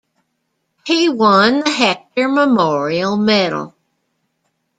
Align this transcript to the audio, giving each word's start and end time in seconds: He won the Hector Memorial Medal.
He 0.83 1.09
won 1.09 1.59
the 1.59 1.69
Hector 1.69 2.27
Memorial 2.27 3.17
Medal. 3.17 3.75